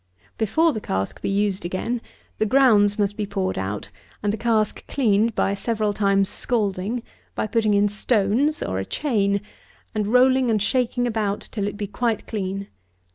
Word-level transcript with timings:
Before 0.39 0.73
the 0.73 0.81
cask 0.81 1.21
be 1.21 1.29
used 1.29 1.63
again, 1.63 2.01
the 2.39 2.45
grounds 2.47 2.97
must 2.97 3.15
be 3.15 3.27
poured 3.27 3.59
out, 3.59 3.91
and 4.23 4.33
the 4.33 4.37
cask 4.37 4.83
cleaned 4.87 5.35
by 5.35 5.53
several 5.53 5.93
times 5.93 6.27
scalding; 6.27 7.03
by 7.35 7.45
putting 7.45 7.75
in 7.75 7.87
stones 7.87 8.63
(or 8.63 8.79
a 8.79 8.83
chain,) 8.85 9.41
and 9.93 10.07
rolling 10.07 10.49
and 10.49 10.59
shaking 10.59 11.05
about 11.05 11.41
till 11.51 11.67
it 11.67 11.77
be 11.77 11.85
quite 11.85 12.25
clean. 12.25 12.67